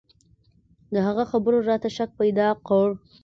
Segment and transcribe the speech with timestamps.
[0.93, 2.87] د هغه خبرو راته شک پيدا کړ.